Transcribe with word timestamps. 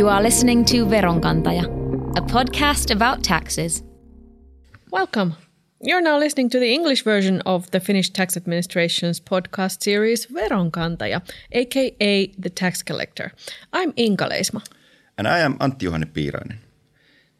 You 0.00 0.08
are 0.08 0.22
listening 0.22 0.64
to 0.64 0.86
Veronkantaja, 0.86 1.66
a 2.16 2.22
podcast 2.22 2.90
about 2.90 3.22
taxes. 3.22 3.82
Welcome. 4.90 5.34
You're 5.82 6.00
now 6.00 6.18
listening 6.18 6.48
to 6.52 6.58
the 6.58 6.72
English 6.72 7.04
version 7.04 7.42
of 7.42 7.70
the 7.70 7.80
Finnish 7.80 8.08
Tax 8.08 8.34
Administration's 8.34 9.20
podcast 9.20 9.82
series 9.82 10.24
Veronkantaja, 10.24 11.20
aka 11.52 12.26
The 12.38 12.48
Tax 12.48 12.82
Collector. 12.82 13.32
I'm 13.74 13.92
Inka 13.92 14.26
Leisma. 14.30 14.66
And 15.18 15.28
I 15.28 15.40
am 15.40 15.58
Antti 15.58 15.82
Johanne 15.82 16.06
Piirainen. 16.06 16.56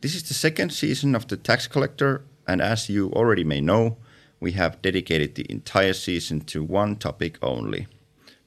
This 0.03 0.15
is 0.15 0.25
the 0.25 0.35
second 0.35 0.71
season 0.71 1.15
of 1.15 1.29
The 1.29 1.39
Tax 1.39 1.67
Collector, 1.67 2.25
and 2.47 2.61
as 2.61 2.91
you 2.91 3.11
already 3.13 3.43
may 3.43 3.63
know, 3.63 3.97
we 4.39 4.53
have 4.53 4.83
dedicated 4.83 5.35
the 5.35 5.47
entire 5.51 5.95
season 5.95 6.43
to 6.43 6.63
one 6.63 6.97
topic 6.97 7.39
only 7.41 7.87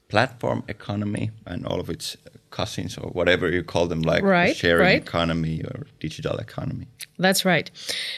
platform 0.08 0.64
economy 0.68 1.32
and 1.48 1.66
all 1.66 1.80
of 1.80 1.90
its 1.90 2.16
cousins 2.60 2.98
or 2.98 3.10
whatever 3.18 3.46
you 3.50 3.64
call 3.64 3.88
them, 3.88 4.02
like 4.14 4.24
Right, 4.24 4.56
sharing 4.56 4.88
right. 4.88 5.02
economy 5.08 5.58
or 5.70 5.86
digital 6.00 6.38
economy. 6.48 6.88
That's 7.18 7.44
right. 7.46 7.68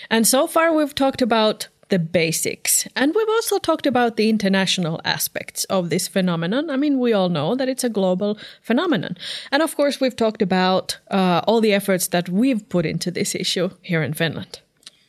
And 0.09 0.27
so 0.27 0.47
far, 0.47 0.67
we've 0.77 0.95
talked 0.95 1.21
about 1.21 1.69
the 1.89 1.99
basics. 1.99 2.87
And 2.95 3.13
we've 3.15 3.29
also 3.29 3.59
talked 3.59 3.87
about 3.87 4.15
the 4.15 4.27
international 4.29 4.99
aspects 5.03 5.65
of 5.65 5.89
this 5.89 6.07
phenomenon. 6.07 6.69
I 6.69 6.77
mean, 6.77 6.99
we 6.99 7.13
all 7.13 7.29
know 7.29 7.55
that 7.55 7.69
it's 7.69 7.83
a 7.83 7.89
global 7.89 8.37
phenomenon. 8.61 9.17
And 9.51 9.61
of 9.63 9.75
course, 9.75 10.01
we've 10.01 10.15
talked 10.15 10.41
about 10.41 10.99
uh, 11.11 11.41
all 11.47 11.61
the 11.61 11.73
efforts 11.73 12.07
that 12.07 12.29
we've 12.29 12.67
put 12.69 12.85
into 12.85 13.11
this 13.11 13.35
issue 13.35 13.69
here 13.81 14.03
in 14.05 14.13
Finland. 14.13 14.61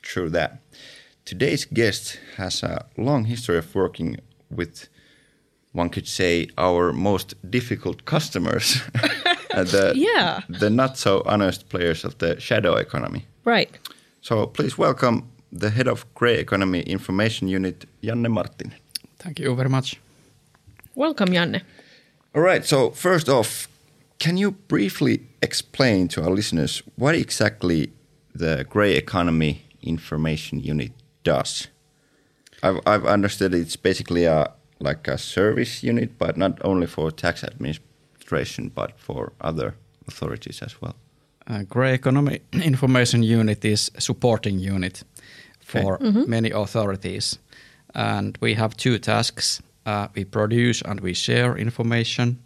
True 0.02 0.30
that. 0.30 0.60
Today's 1.24 1.64
guest 1.64 2.20
has 2.36 2.62
a 2.62 2.84
long 2.96 3.24
history 3.24 3.58
of 3.58 3.74
working 3.74 4.18
with, 4.50 4.88
one 5.76 5.90
could 5.90 6.08
say, 6.08 6.48
our 6.58 6.92
most 6.92 7.34
difficult 7.50 8.04
customers, 8.04 8.80
the, 9.54 9.92
Yeah. 9.94 10.40
the 10.48 10.70
not 10.70 10.96
so 10.98 11.22
honest 11.26 11.68
players 11.68 12.04
of 12.04 12.16
the 12.18 12.40
shadow 12.40 12.74
economy. 12.76 13.26
Right. 13.44 13.70
So 14.20 14.46
please 14.46 14.78
welcome 14.78 15.22
the 15.52 15.70
head 15.70 15.86
of 15.88 16.04
Grey 16.14 16.38
Economy 16.40 16.80
Information 16.80 17.48
Unit, 17.48 17.84
Janne 18.02 18.28
Martin. 18.30 18.72
Thank 19.18 19.38
you 19.38 19.54
very 19.54 19.68
much. 19.68 20.00
Welcome, 20.94 21.28
Janne. 21.28 21.60
All 22.34 22.42
right, 22.42 22.64
so 22.64 22.90
first 22.90 23.28
off, 23.28 23.68
can 24.18 24.36
you 24.36 24.52
briefly 24.52 25.20
explain 25.42 26.08
to 26.08 26.22
our 26.22 26.30
listeners 26.30 26.82
what 26.96 27.14
exactly 27.14 27.90
the 28.34 28.64
Grey 28.68 28.96
Economy 28.96 29.62
Information 29.82 30.60
Unit 30.60 30.92
does? 31.22 31.68
I've, 32.62 32.80
I've 32.86 33.04
understood 33.06 33.54
it's 33.54 33.76
basically 33.76 34.24
a 34.24 34.50
like 34.78 35.08
a 35.08 35.18
service 35.18 35.82
unit, 35.82 36.18
but 36.18 36.36
not 36.36 36.60
only 36.64 36.86
for 36.86 37.10
tax 37.10 37.44
administration, 37.44 38.70
but 38.74 38.92
for 38.98 39.32
other 39.40 39.74
authorities 40.08 40.62
as 40.62 40.80
well. 40.80 40.94
Uh, 41.46 41.62
Grey 41.62 41.94
Economy 41.94 42.40
Information 42.52 43.22
Unit 43.22 43.64
is 43.64 43.90
a 43.94 44.00
supporting 44.00 44.58
unit 44.58 45.04
for 45.60 45.98
many 46.00 46.50
authorities, 46.50 47.38
and 47.94 48.38
we 48.40 48.54
have 48.54 48.76
two 48.76 48.98
tasks: 48.98 49.62
uh, 49.86 50.08
we 50.14 50.24
produce 50.24 50.82
and 50.82 51.00
we 51.00 51.14
share 51.14 51.56
information, 51.56 52.38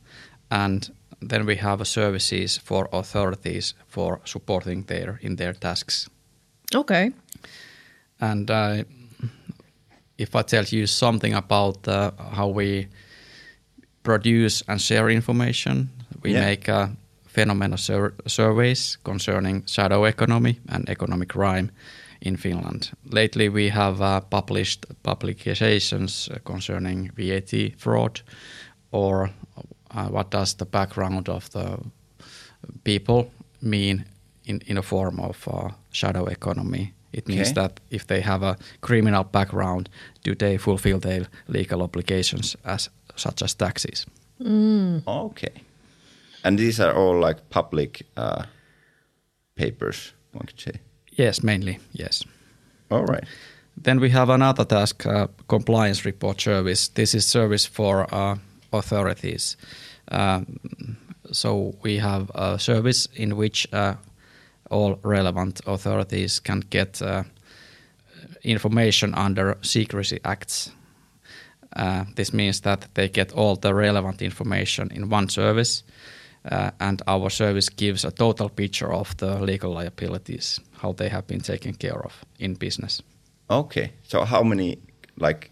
and 0.50 0.90
then 1.20 1.46
we 1.46 1.56
have 1.56 1.86
services 1.86 2.58
for 2.58 2.88
authorities 2.92 3.74
for 3.88 4.20
supporting 4.24 4.84
their 4.86 5.18
in 5.22 5.36
their 5.36 5.54
tasks. 5.54 6.08
Okay. 6.74 7.12
And 8.20 8.50
uh, 8.50 8.84
if 10.20 10.34
I 10.34 10.42
tell 10.42 10.64
you 10.64 10.86
something 10.86 11.34
about 11.34 11.88
uh, 11.88 12.10
how 12.36 12.48
we 12.48 12.86
produce 14.02 14.64
and 14.68 14.80
share 14.80 15.10
information, 15.12 15.88
we 16.22 16.30
Yeah. 16.32 16.44
make 16.44 16.68
uh, 16.72 16.88
phenomena 17.26 17.76
sur- 17.76 18.14
surveys 18.26 18.98
concerning 19.04 19.66
shadow 19.66 20.04
economy 20.04 20.58
and 20.68 20.88
economic 20.88 21.28
crime 21.28 21.70
in 22.20 22.36
Finland. 22.36 22.90
Lately, 23.04 23.48
we 23.48 23.70
have 23.70 24.00
uh, 24.02 24.20
published 24.30 24.86
publications 25.02 26.28
concerning 26.44 27.10
VAT 27.16 27.72
fraud 27.78 28.20
or 28.92 29.30
uh, 29.94 30.08
what 30.10 30.30
does 30.30 30.54
the 30.54 30.66
background 30.66 31.28
of 31.28 31.48
the 31.50 31.78
people 32.84 33.24
mean 33.60 34.04
in, 34.44 34.60
in 34.66 34.78
a 34.78 34.82
form 34.82 35.20
of 35.20 35.48
uh, 35.48 35.70
shadow 35.92 36.26
economy. 36.26 36.92
It 37.12 37.28
means 37.28 37.52
that 37.54 37.80
if 37.90 38.06
they 38.06 38.20
have 38.20 38.42
a 38.42 38.56
criminal 38.80 39.24
background, 39.24 39.88
do 40.22 40.34
they 40.34 40.58
fulfill 40.58 40.98
their 41.00 41.26
legal 41.48 41.82
obligations 41.82 42.56
as 42.64 42.90
such 43.16 43.42
as 43.42 43.54
taxes? 43.54 44.06
Okay. 45.06 45.62
And 46.44 46.58
these 46.58 46.80
are 46.80 46.94
all 46.94 47.18
like 47.20 47.50
public 47.50 48.02
uh, 48.16 48.44
papers, 49.54 50.14
one 50.32 50.46
could 50.46 50.60
say. 50.60 50.80
Yes, 51.18 51.42
mainly, 51.42 51.78
yes. 51.92 52.24
All 52.90 53.04
right. 53.04 53.24
Then 53.76 54.00
we 54.00 54.10
have 54.10 54.28
another 54.28 54.64
task, 54.64 55.06
uh, 55.06 55.26
compliance 55.48 56.04
report 56.04 56.40
service. 56.40 56.88
This 56.88 57.14
is 57.14 57.26
service 57.26 57.66
for 57.66 58.06
uh, 58.14 58.36
authorities. 58.72 59.56
Um, 60.10 60.58
so 61.32 61.74
we 61.82 61.98
have 61.98 62.30
a 62.34 62.58
service 62.58 63.08
in 63.14 63.36
which 63.36 63.66
uh, 63.72 63.94
all 64.70 64.98
relevant 65.02 65.60
authorities 65.66 66.40
can 66.40 66.60
get 66.70 67.02
uh, 67.02 67.24
information 68.42 69.14
under 69.14 69.56
secrecy 69.62 70.20
acts. 70.24 70.72
Uh, 71.76 72.04
this 72.16 72.32
means 72.32 72.60
that 72.60 72.88
they 72.94 73.08
get 73.08 73.32
all 73.32 73.56
the 73.56 73.74
relevant 73.74 74.22
information 74.22 74.90
in 74.92 75.10
one 75.10 75.28
service, 75.28 75.84
uh, 76.50 76.70
and 76.80 77.02
our 77.06 77.30
service 77.30 77.68
gives 77.68 78.04
a 78.04 78.10
total 78.10 78.48
picture 78.48 78.92
of 78.92 79.16
the 79.18 79.38
legal 79.40 79.72
liabilities, 79.72 80.60
how 80.82 80.92
they 80.92 81.08
have 81.08 81.26
been 81.26 81.40
taken 81.40 81.74
care 81.74 82.04
of 82.04 82.24
in 82.38 82.54
business. 82.54 83.02
Okay. 83.48 83.92
So 84.02 84.24
how 84.24 84.42
many 84.42 84.78
like 85.18 85.50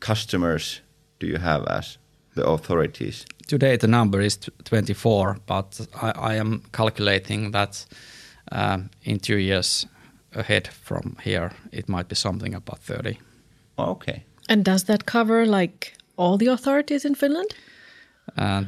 customers 0.00 0.80
do 1.18 1.26
you 1.26 1.38
have 1.38 1.64
as 1.66 1.98
the 2.34 2.46
authorities? 2.46 3.26
Today 3.46 3.76
the 3.76 3.88
number 3.88 4.20
is 4.20 4.36
t- 4.36 4.52
24, 4.64 5.38
but 5.46 5.80
I, 6.02 6.10
I 6.10 6.34
am 6.34 6.62
calculating 6.72 7.52
that 7.52 7.86
um, 8.52 8.90
in 9.02 9.18
two 9.20 9.36
years 9.38 9.86
ahead 10.34 10.68
from 10.84 11.16
here, 11.24 11.50
it 11.72 11.88
might 11.88 12.08
be 12.08 12.14
something 12.14 12.54
about 12.54 12.78
30. 12.80 13.18
Okay. 13.78 14.24
And 14.48 14.64
does 14.64 14.84
that 14.84 15.04
cover 15.04 15.46
like 15.46 15.92
all 16.16 16.38
the 16.38 16.46
authorities 16.52 17.04
in 17.04 17.14
Finland? 17.14 17.54
And 18.36 18.66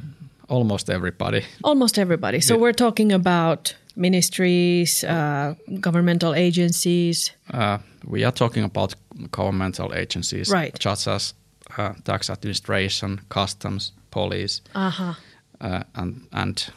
almost 0.49 0.89
everybody. 0.91 1.43
Almost 1.63 1.99
everybody. 1.99 2.41
So 2.41 2.57
we're 2.59 2.73
talking 2.75 3.13
about 3.13 3.77
ministries, 3.97 5.05
uh, 5.05 5.55
governmental 5.81 6.35
agencies. 6.35 7.33
Uh, 7.53 7.79
we 8.07 8.25
are 8.25 8.33
talking 8.33 8.65
about 8.65 8.95
governmental 9.31 9.93
agencies, 9.95 10.51
Right. 10.51 10.83
such 10.83 11.07
as 11.09 11.35
uh, 11.79 11.93
tax 12.05 12.31
administration, 12.31 13.21
customs, 13.29 13.93
police, 14.11 14.63
Aha. 14.75 15.19
uh, 15.61 15.83
and 15.95 16.27
and 16.33 16.73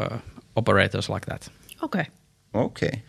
uh, 0.00 0.18
operators 0.54 1.08
like 1.08 1.26
that. 1.26 1.48
Okay. 1.82 2.06
Okay. 2.54 3.02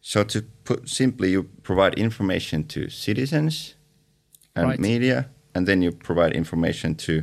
So 0.00 0.24
to 0.24 0.42
put 0.64 0.88
simply, 0.88 1.30
you 1.30 1.44
provide 1.62 1.94
information 1.98 2.64
to 2.68 2.88
citizens 2.88 3.74
and 4.54 4.66
Right. 4.68 4.80
media, 4.80 5.28
and 5.54 5.66
then 5.66 5.82
you 5.82 5.92
provide 5.92 6.32
information 6.36 6.94
to 6.94 7.22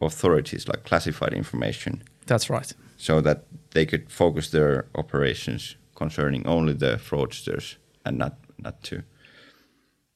authorities, 0.00 0.66
like 0.68 0.82
classified 0.84 1.32
information, 1.32 2.02
That's 2.26 2.50
right. 2.50 2.74
so 2.96 3.20
that 3.20 3.44
they 3.70 3.86
could 3.86 4.10
focus 4.10 4.50
their 4.50 4.84
operations 4.94 5.76
concerning 5.94 6.46
only 6.46 6.74
the 6.74 6.98
fraudsters 6.98 7.76
and 8.04 8.18
not 8.18 8.32
not 8.58 8.82
to 8.82 9.02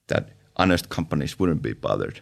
that 0.07 0.29
honest 0.57 0.89
companies 0.89 1.39
wouldn't 1.39 1.63
be 1.63 1.73
bothered. 1.73 2.21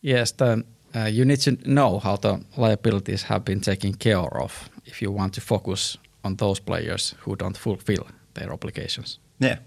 Yes, 0.00 0.32
the, 0.32 0.64
uh, 0.94 1.04
you 1.06 1.24
need 1.24 1.40
to 1.40 1.56
know 1.64 1.98
how 1.98 2.16
the 2.16 2.40
liabilities 2.56 3.22
have 3.24 3.44
been 3.44 3.60
taken 3.60 3.94
care 3.94 4.42
of 4.42 4.68
if 4.84 5.00
you 5.02 5.10
want 5.12 5.34
to 5.34 5.40
focus 5.40 5.98
on 6.26 6.36
those 6.36 6.60
players 6.60 7.14
who 7.24 7.36
don't 7.36 7.56
fulfill 7.56 8.06
their 8.34 8.52
obligations. 8.52 9.18
Yeah. 9.38 9.58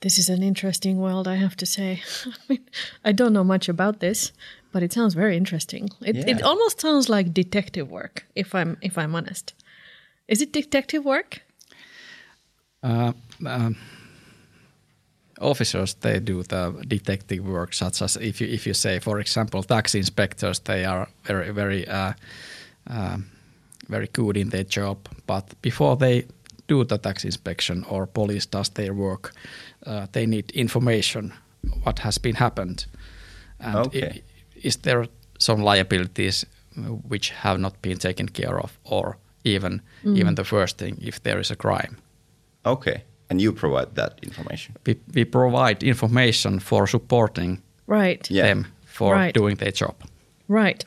This 0.00 0.18
is 0.18 0.28
an 0.30 0.42
interesting 0.42 0.98
world, 0.98 1.28
I 1.28 1.36
have 1.36 1.56
to 1.56 1.66
say. 1.66 2.02
I 2.26 2.30
mean, 2.48 2.64
I 3.04 3.12
don't 3.12 3.32
know 3.32 3.44
much 3.44 3.68
about 3.68 4.00
this, 4.00 4.32
but 4.72 4.82
it 4.82 4.92
sounds 4.92 5.14
very 5.14 5.36
interesting. 5.36 5.90
It, 6.00 6.16
it 6.16 6.42
almost 6.42 6.80
sounds 6.80 7.08
like 7.08 7.34
detective 7.34 7.90
work, 7.90 8.24
if 8.34 8.54
I'm 8.54 8.76
if 8.80 8.96
I'm 8.96 9.14
honest. 9.14 9.54
Is 10.26 10.40
it 10.40 10.52
detective 10.52 11.04
work? 11.04 11.42
Uh, 12.82 13.12
um, 13.46 13.76
officers 15.40 15.94
they 15.94 16.20
do 16.20 16.42
the 16.42 16.84
detective 16.88 17.44
work, 17.44 17.74
such 17.74 18.02
as 18.02 18.16
if 18.16 18.40
you 18.40 18.48
if 18.54 18.66
you 18.66 18.74
say, 18.74 19.00
for 19.00 19.20
example, 19.20 19.62
tax 19.62 19.94
inspectors, 19.94 20.60
they 20.60 20.84
are 20.86 21.08
very 21.26 21.52
very 21.52 21.86
uh, 21.88 22.12
um 22.86 23.26
very 23.90 24.08
good 24.12 24.36
in 24.36 24.50
their 24.50 24.64
job, 24.64 24.96
but 25.26 25.44
before 25.62 25.96
they 25.96 26.24
do 26.68 26.84
the 26.84 26.98
tax 26.98 27.24
inspection 27.24 27.84
or 27.88 28.06
police 28.06 28.46
does 28.46 28.70
their 28.70 28.94
work, 28.94 29.32
uh, 29.86 30.06
they 30.12 30.26
need 30.26 30.50
information 30.52 31.32
what 31.84 31.98
has 31.98 32.18
been 32.18 32.36
happened, 32.36 32.86
and 33.58 33.76
Okay. 33.76 34.02
i- 34.14 34.22
is 34.68 34.76
there 34.76 35.06
some 35.38 35.62
liabilities 35.64 36.46
which 37.08 37.30
have 37.30 37.58
not 37.60 37.82
been 37.82 37.98
taken 37.98 38.28
care 38.28 38.58
of, 38.60 38.78
or 38.84 39.16
even 39.44 39.80
even 40.04 40.34
the 40.34 40.44
first 40.44 40.78
thing 40.78 40.98
if 41.02 41.20
there 41.22 41.40
is 41.40 41.50
a 41.50 41.56
crime. 41.56 41.96
Okay. 42.64 43.02
And 43.30 43.40
you 43.40 43.52
provide 43.52 43.86
that 43.94 44.18
information. 44.22 44.74
We, 44.86 44.94
we 45.14 45.24
provide 45.24 45.82
information 45.86 46.60
for 46.60 46.86
supporting 46.86 47.58
Right. 47.86 48.30
Yeah. 48.30 48.46
them 48.46 48.66
for 48.84 49.14
Right. 49.14 49.34
doing 49.34 49.56
their 49.56 49.72
job. 49.72 49.94
Right. 50.50 50.84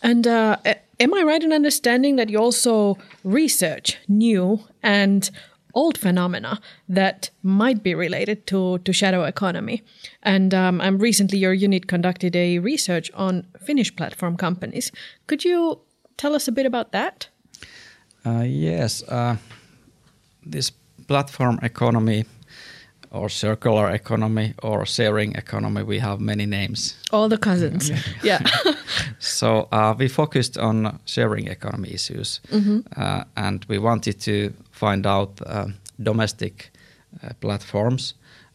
And 0.00 0.26
uh, 0.26 0.56
am 0.98 1.12
I 1.12 1.22
right 1.24 1.42
in 1.42 1.52
understanding 1.52 2.16
that 2.16 2.30
you 2.30 2.38
also 2.38 2.96
research 3.22 3.98
new 4.08 4.60
and 4.82 5.30
old 5.74 5.98
phenomena 5.98 6.58
that 6.88 7.28
might 7.42 7.82
be 7.82 7.94
related 7.94 8.46
to, 8.46 8.78
to 8.78 8.92
shadow 8.94 9.24
economy? 9.24 9.82
And 10.22 10.54
um, 10.54 10.80
um, 10.80 10.96
recently, 10.98 11.36
your 11.36 11.52
unit 11.52 11.86
conducted 11.86 12.34
a 12.34 12.60
research 12.60 13.10
on 13.12 13.46
Finnish 13.62 13.94
platform 13.94 14.38
companies. 14.38 14.90
Could 15.26 15.44
you 15.44 15.80
tell 16.16 16.34
us 16.34 16.48
a 16.48 16.52
bit 16.52 16.64
about 16.64 16.92
that? 16.92 17.28
Uh, 18.24 18.44
yes, 18.46 19.02
uh, 19.02 19.36
this 20.46 20.70
platform 21.06 21.58
economy 21.62 22.24
or 23.14 23.28
circular 23.28 23.90
economy 23.90 24.54
or 24.62 24.86
sharing 24.86 25.36
economy, 25.36 25.82
we 25.82 26.00
have 26.00 26.20
many 26.20 26.46
names. 26.46 26.96
All 27.12 27.28
the 27.28 27.38
cousins. 27.38 27.90
yeah. 28.22 28.40
So 29.18 29.68
uh, 29.72 29.94
we 29.98 30.08
focused 30.08 30.58
on 30.58 30.98
sharing 31.04 31.48
economy 31.48 31.94
issues, 31.94 32.40
uh, 32.96 33.24
and 33.36 33.64
we 33.68 33.78
wanted 33.78 34.20
to 34.20 34.52
find 34.70 35.06
out 35.06 35.40
uh, 35.46 35.66
domestic 36.02 36.70
uh, 37.22 37.28
platforms 37.40 38.14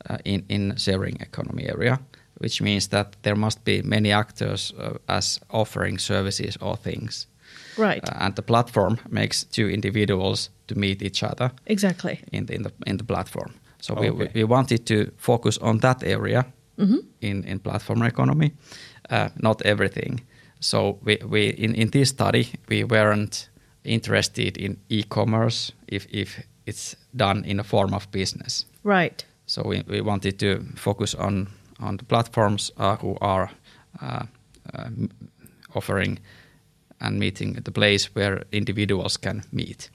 uh, 0.10 0.18
in 0.26 0.44
in 0.48 0.78
sharing 0.78 1.16
economy 1.22 1.70
area, 1.70 2.00
which 2.42 2.62
means 2.62 2.88
that 2.88 3.16
there 3.22 3.36
must 3.36 3.64
be 3.64 3.82
many 3.82 4.12
actors 4.12 4.74
uh, 4.78 4.98
as 5.08 5.40
offering 5.50 6.00
services 6.00 6.58
or 6.62 6.78
things, 6.78 7.28
right. 7.78 8.10
and 8.12 8.36
the 8.36 8.42
platform 8.42 8.98
makes 9.10 9.46
two 9.46 9.70
individuals 9.70 10.50
to 10.68 10.76
meet 10.76 11.02
each 11.02 11.24
other 11.24 11.52
exactly. 11.66 12.20
in 12.32 12.46
the 12.46 12.54
in 12.54 12.64
the, 12.64 12.72
in 12.86 12.98
the 12.98 13.06
platform. 13.06 13.54
So 13.80 13.94
we, 13.96 14.10
we, 14.10 14.30
we 14.34 14.44
wanted 14.44 14.86
to 14.86 15.12
focus 15.18 15.58
on 15.58 15.80
that 15.80 16.04
area 16.04 16.46
in, 17.22 17.44
in 17.44 17.60
platform 17.60 18.04
economy, 18.04 18.54
uh, 19.10 19.30
not 19.42 19.62
everything. 19.66 20.22
So 20.60 21.00
we, 21.04 21.18
we 21.26 21.50
in, 21.50 21.76
in 21.76 21.90
this 21.90 22.10
study 22.10 22.48
we 22.68 22.84
weren't 22.84 23.50
interested 23.84 24.58
in 24.58 24.78
e-commerce 24.90 25.72
if, 25.88 26.08
if 26.12 26.42
it's 26.66 26.96
done 27.16 27.46
in 27.46 27.60
a 27.60 27.64
form 27.64 27.94
of 27.94 28.12
business. 28.12 28.66
Right. 28.84 29.26
So 29.46 29.64
we, 29.66 29.84
we 29.88 30.02
wanted 30.02 30.40
to 30.40 30.64
focus 30.76 31.16
on 31.16 31.48
on 31.80 31.98
the 31.98 32.06
platforms 32.06 32.72
uh, 32.78 32.96
who 32.98 33.18
are 33.22 33.50
uh, 34.02 34.26
uh, 34.74 34.90
offering 35.76 36.20
and 37.00 37.20
meeting 37.20 37.54
the 37.54 37.72
place 37.72 38.10
where 38.16 38.44
individuals 38.52 39.18
can 39.18 39.44
meet. 39.52 39.90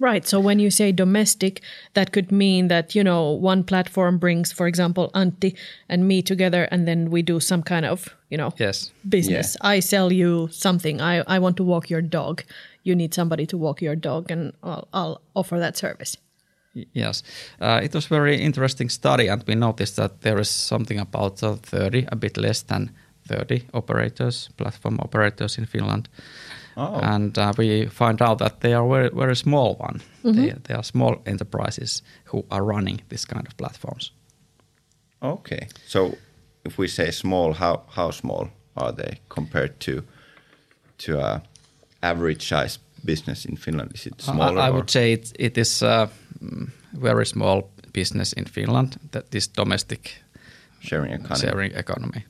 Right. 0.00 0.26
So 0.26 0.40
when 0.40 0.58
you 0.58 0.70
say 0.70 0.92
domestic, 0.92 1.60
that 1.92 2.10
could 2.10 2.32
mean 2.32 2.68
that, 2.68 2.94
you 2.94 3.04
know, 3.04 3.32
one 3.32 3.62
platform 3.64 4.18
brings, 4.18 4.50
for 4.50 4.66
example, 4.66 5.10
Antti 5.14 5.54
and 5.90 6.08
me 6.08 6.22
together, 6.22 6.64
and 6.70 6.88
then 6.88 7.10
we 7.10 7.20
do 7.20 7.38
some 7.38 7.62
kind 7.62 7.84
of, 7.84 8.08
you 8.30 8.38
know, 8.38 8.52
Yes. 8.56 8.92
business. 9.06 9.58
I 9.60 9.80
sell 9.80 10.10
you 10.10 10.48
something. 10.50 11.02
I, 11.02 11.22
I 11.26 11.38
want 11.38 11.56
to 11.58 11.64
walk 11.64 11.90
your 11.90 12.00
dog. 12.02 12.42
You 12.82 12.96
need 12.96 13.12
somebody 13.12 13.46
to 13.46 13.58
walk 13.58 13.82
your 13.82 13.94
dog, 13.94 14.30
and 14.30 14.54
I'll, 14.62 14.88
I'll 14.94 15.20
offer 15.34 15.58
that 15.58 15.76
service. 15.76 16.16
Yes, 16.94 17.22
uh, 17.60 17.80
it 17.82 17.92
was 17.94 18.06
very 18.06 18.36
interesting 18.40 18.88
study, 18.88 19.28
and 19.28 19.44
we 19.46 19.54
noticed 19.54 19.96
that 19.96 20.22
there 20.22 20.40
is 20.40 20.48
something 20.48 20.98
about 20.98 21.42
uh, 21.42 21.56
30, 21.56 22.06
a 22.12 22.16
bit 22.16 22.36
less 22.38 22.62
than 22.62 22.90
30 23.28 23.64
operators, 23.74 24.48
platform 24.56 24.98
operators 25.00 25.58
in 25.58 25.66
Finland. 25.66 26.08
Oh. 26.76 27.00
And 27.00 27.38
uh, 27.38 27.52
we 27.58 27.86
find 27.86 28.22
out 28.22 28.38
that 28.38 28.60
they 28.60 28.74
are 28.74 28.88
very, 28.88 29.10
very 29.10 29.36
small 29.36 29.74
one. 29.80 30.00
They, 30.22 30.54
they 30.62 30.74
are 30.74 30.84
small 30.84 31.16
enterprises 31.26 32.02
who 32.24 32.44
are 32.50 32.64
running 32.64 33.00
this 33.08 33.24
kind 33.24 33.46
of 33.46 33.56
platforms. 33.56 34.12
Okay. 35.22 35.68
So 35.86 36.16
if 36.64 36.78
we 36.78 36.88
say 36.88 37.10
small, 37.10 37.52
how 37.54 37.82
how 37.88 38.10
small 38.12 38.48
are 38.74 38.92
they 38.92 39.20
compared 39.28 39.78
to 39.80 40.02
to 40.98 41.18
a 41.20 41.42
average 42.02 42.48
size 42.48 42.78
business 43.04 43.44
in 43.44 43.56
Finland? 43.56 43.90
Is 43.94 44.06
it 44.06 44.14
I- 44.28 44.32
smaller? 44.32 44.60
I, 44.60 44.68
or- 44.68 44.74
would 44.74 44.90
say 44.90 45.12
it, 45.12 45.32
it 45.38 45.58
is 45.58 45.82
a 45.82 46.08
mm, 46.42 46.70
very 46.92 47.26
small 47.26 47.62
business 47.92 48.32
in 48.32 48.44
Finland, 48.44 48.96
that 49.10 49.30
this 49.30 49.48
domestic 49.56 50.22
sharing 50.80 51.12
economy. 51.12 51.40
sharing 51.40 51.72
economy. 51.74 52.24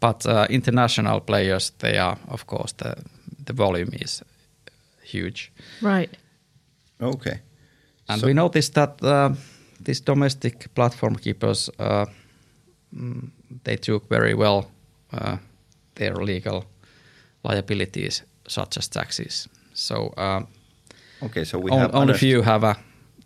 But 0.00 0.26
uh, 0.26 0.46
international 0.50 1.20
players, 1.20 1.72
they 1.78 1.98
are, 1.98 2.16
of 2.28 2.44
course, 2.46 2.74
the 2.76 2.94
the 3.46 3.52
volume 3.52 3.90
is 3.92 4.22
huge. 5.02 5.50
Right. 5.82 6.10
Okay. 7.00 7.40
And 8.08 8.20
So- 8.20 8.26
we 8.26 8.32
noticed 8.34 8.74
that 8.74 9.02
uh, 9.02 9.34
these 9.84 10.00
domestic 10.04 10.72
platform 10.74 11.16
keepers, 11.16 11.70
uh, 11.78 12.06
mm, 12.94 13.30
they 13.64 13.76
took 13.76 14.08
very 14.10 14.34
well 14.34 14.64
uh, 15.12 15.36
their 15.94 16.14
legal 16.16 16.64
liabilities, 17.44 18.22
such 18.48 18.76
as 18.78 18.88
taxes. 18.88 19.48
So 19.74 20.12
uh, 20.16 20.42
Okay. 21.22 21.44
So 21.44 21.58
we 21.58 21.70
on- 21.70 21.78
have 21.80 21.94
only 21.94 22.14
few 22.14 22.42
have 22.42 22.64
uh, 22.64 22.74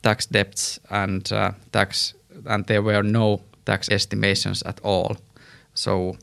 tax 0.02 0.26
debts 0.26 0.80
and 0.90 1.32
uh, 1.32 1.50
tax, 1.72 2.14
and 2.46 2.66
there 2.66 2.82
were 2.82 3.02
no 3.02 3.40
tax 3.64 3.88
estimations 3.90 4.62
at 4.62 4.80
all. 4.84 5.16
So 5.74 6.16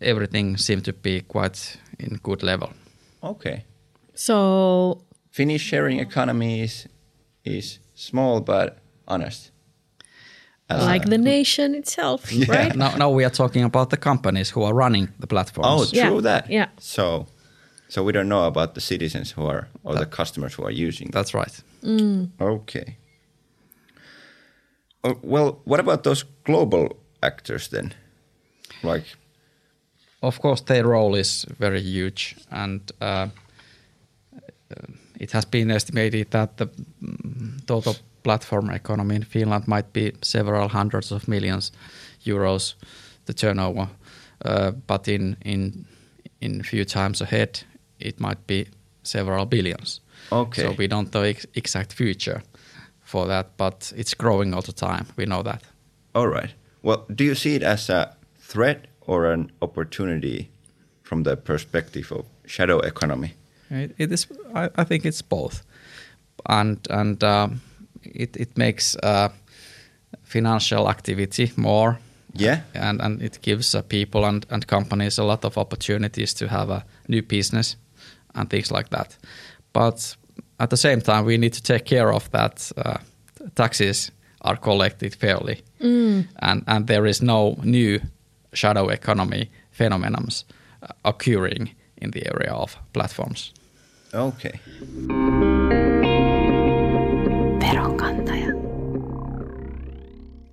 everything 0.00 0.56
seemed 0.58 0.84
to 0.84 0.92
be 0.92 1.20
quite 1.20 1.78
in 1.98 2.18
good 2.22 2.42
level. 2.42 2.72
Okay. 3.22 3.64
So, 4.14 5.02
Finnish 5.30 5.62
sharing 5.62 6.00
economy 6.00 6.62
is 6.62 6.88
is 7.44 7.78
small 7.94 8.40
but 8.40 8.78
honest. 9.06 9.50
As 10.70 10.86
like 10.86 11.06
a- 11.06 11.10
the 11.10 11.18
nation 11.18 11.74
itself, 11.74 12.30
Yeah. 12.32 12.56
right? 12.56 12.76
Now, 12.76 12.96
now 12.96 13.10
we 13.10 13.24
are 13.24 13.30
talking 13.30 13.64
about 13.64 13.88
the 13.90 13.96
companies 13.96 14.50
who 14.50 14.62
are 14.64 14.74
running 14.74 15.08
the 15.20 15.26
platforms. 15.26 15.68
Oh, 15.70 15.84
true 15.84 16.14
Yeah, 16.16 16.20
that. 16.20 16.50
yeah. 16.50 16.66
So, 16.78 17.26
so 17.88 18.02
we 18.04 18.12
don't 18.12 18.28
know 18.28 18.44
about 18.46 18.74
the 18.74 18.80
citizens 18.80 19.30
who 19.36 19.46
are 19.46 19.66
or 19.84 19.94
the 19.96 20.06
customers 20.06 20.54
who 20.54 20.64
are 20.64 20.88
using. 20.88 21.10
That's 21.12 21.32
right. 21.34 21.62
Mm. 21.82 22.30
Okay. 22.40 22.96
Oh, 25.04 25.16
well, 25.22 25.60
what 25.64 25.80
about 25.80 26.02
those 26.02 26.24
global 26.44 26.96
actors 27.22 27.68
then? 27.68 27.94
Like, 28.82 29.04
Of 30.22 30.40
course, 30.40 30.62
their 30.64 30.86
role 30.86 31.14
is 31.14 31.46
very 31.60 31.80
huge, 31.80 32.36
and 32.50 32.80
uh, 33.00 33.04
uh, 33.04 33.28
it 35.20 35.32
has 35.32 35.44
been 35.46 35.70
estimated 35.70 36.30
that 36.30 36.56
the 36.56 36.66
mm, 37.02 37.66
total 37.66 37.94
platform 38.22 38.70
economy 38.70 39.14
in 39.14 39.24
Finland 39.24 39.68
might 39.68 39.92
be 39.92 40.12
several 40.22 40.68
hundreds 40.68 41.12
of 41.12 41.28
millions 41.28 41.72
euros, 42.26 42.74
the 43.24 43.32
turnover. 43.32 43.88
Uh, 44.44 44.72
but 44.86 45.08
in 45.08 45.36
in 45.44 45.86
in 46.40 46.62
few 46.62 46.84
times 46.84 47.20
ahead, 47.22 47.64
it 48.00 48.20
might 48.20 48.46
be 48.46 48.66
several 49.02 49.46
billions. 49.46 50.00
Okay. 50.30 50.62
So 50.62 50.74
we 50.78 50.88
don't 50.88 51.12
know 51.12 51.22
ex- 51.22 51.46
exact 51.54 51.92
future 51.92 52.42
for 53.04 53.26
that, 53.28 53.46
but 53.56 53.92
it's 53.96 54.14
growing 54.14 54.54
all 54.54 54.62
the 54.62 54.72
time. 54.72 55.06
We 55.16 55.24
know 55.24 55.42
that. 55.42 55.62
all 56.14 56.28
right. 56.28 56.54
Well, 56.82 57.04
do 57.14 57.24
you 57.24 57.34
see 57.34 57.54
it 57.54 57.62
as 57.62 57.90
a 57.90 58.16
threat 58.40 58.87
or 59.08 59.32
an 59.32 59.50
opportunity 59.60 60.50
from 61.02 61.24
the 61.24 61.36
perspective 61.36 62.12
of 62.12 62.24
shadow 62.46 62.78
economy? 62.80 63.34
It, 63.70 63.94
it 63.98 64.12
is. 64.12 64.26
I, 64.54 64.68
I 64.76 64.84
think 64.84 65.04
it's 65.04 65.22
both, 65.22 65.62
and 66.48 66.78
and 66.90 67.24
um, 67.24 67.60
it 68.02 68.36
it 68.36 68.56
makes 68.56 68.96
uh, 69.02 69.28
financial 70.22 70.88
activity 70.88 71.52
more. 71.56 71.98
Yeah. 72.34 72.60
and 72.74 73.00
and 73.00 73.22
it 73.22 73.38
gives 73.42 73.74
uh, 73.74 73.82
people 73.82 74.24
and 74.28 74.46
and 74.50 74.66
companies 74.66 75.18
a 75.18 75.24
lot 75.24 75.44
of 75.44 75.56
opportunities 75.56 76.34
to 76.34 76.46
have 76.46 76.70
a 76.70 76.84
new 77.08 77.22
business 77.22 77.76
and 78.34 78.50
things 78.50 78.70
like 78.70 78.90
that. 78.90 79.18
But 79.72 80.16
at 80.58 80.70
the 80.70 80.76
same 80.76 81.00
time, 81.00 81.24
we 81.24 81.38
need 81.38 81.54
to 81.54 81.62
take 81.62 81.84
care 81.84 82.12
of 82.12 82.30
that. 82.30 82.72
Uh, 82.76 82.98
taxes 83.54 84.12
are 84.40 84.56
collected 84.56 85.14
fairly, 85.14 85.62
and 86.36 86.62
and 86.66 86.86
there 86.86 87.08
is 87.08 87.22
no 87.22 87.56
new 87.64 88.00
shadow 88.58 88.88
economy 88.88 89.48
phenomenons 89.78 90.44
uh, 90.82 90.88
occurring 91.04 91.70
in 92.02 92.10
the 92.10 92.22
area 92.34 92.52
of 92.52 92.76
platforms. 92.92 93.52
Okay. 94.14 94.60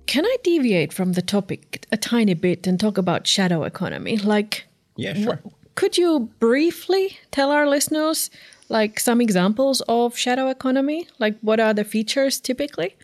Can 0.06 0.24
I 0.24 0.36
deviate 0.44 0.92
from 0.92 1.12
the 1.12 1.22
topic 1.22 1.86
a 1.92 1.96
tiny 1.96 2.34
bit 2.34 2.66
and 2.66 2.78
talk 2.80 2.98
about 2.98 3.26
shadow 3.26 3.64
economy? 3.64 4.16
Like, 4.18 4.64
Yeah, 4.96 5.14
sure. 5.14 5.36
wh- 5.44 5.74
could 5.74 5.98
you 5.98 6.30
briefly 6.38 7.18
tell 7.32 7.50
our 7.50 7.68
listeners 7.68 8.30
like 8.68 9.00
some 9.00 9.20
examples 9.20 9.82
of 9.88 10.16
shadow 10.16 10.48
economy? 10.48 11.06
Like, 11.18 11.36
what 11.42 11.60
are 11.60 11.74
the 11.74 11.84
features 11.84 12.40
typically? 12.40 12.96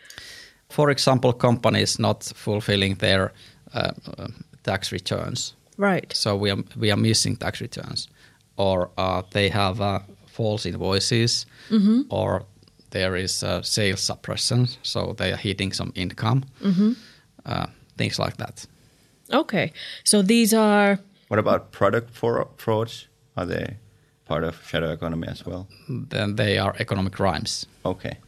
For 0.71 0.91
example, 0.91 1.33
companies 1.33 1.99
not 1.99 2.33
fulfilling 2.35 2.95
their 2.99 3.33
uh, 3.75 3.91
uh, 4.19 4.29
tax 4.65 4.93
returns. 4.93 5.55
Right. 5.79 6.13
So 6.15 6.37
we 6.37 6.51
are 6.51 6.63
we 6.77 6.91
are 6.93 6.97
missing 7.01 7.37
tax 7.37 7.61
returns, 7.61 8.09
or 8.57 8.91
uh, 8.99 9.23
they 9.31 9.49
have 9.51 9.81
uh, 9.81 10.01
false 10.27 10.67
invoices 10.69 11.47
or 12.11 12.45
there 12.91 13.17
is 13.17 13.43
uh, 13.43 13.63
sales 13.63 14.01
suppression, 14.01 14.69
so 14.83 15.15
they 15.17 15.33
are 15.33 15.37
hitting 15.39 15.73
some 15.73 15.93
income, 15.95 16.45
uh, 17.47 17.67
things 17.97 18.19
like 18.19 18.37
that. 18.37 18.67
Okay. 19.33 19.73
So 20.05 20.23
these 20.23 20.53
are 20.55 20.99
What 21.29 21.39
about 21.39 21.73
product 21.73 22.11
for 22.11 22.47
frauds? 22.57 23.09
Are 23.37 23.47
they 23.47 23.77
part 24.27 24.45
of 24.45 24.55
shadow 24.69 24.93
economy 24.93 25.29
as 25.29 25.47
well? 25.47 25.67
Then 25.89 26.37
they 26.37 26.59
are 26.59 26.75
economic 26.79 27.13
crimes. 27.15 27.67
Okay. 27.85 28.19